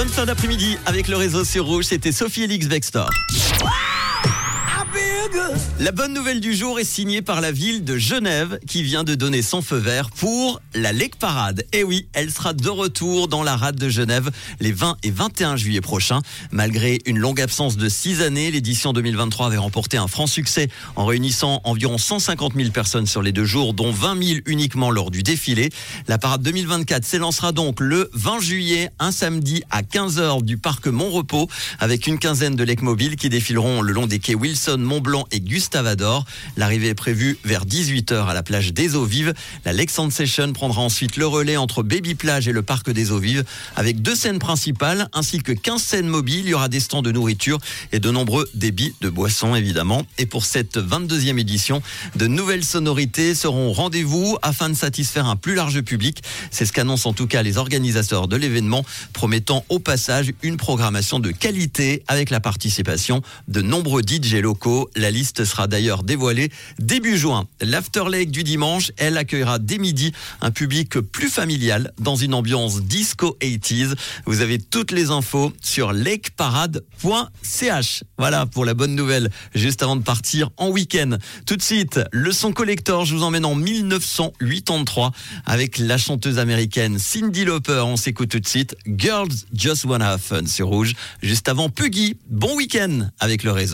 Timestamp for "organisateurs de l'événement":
57.58-58.84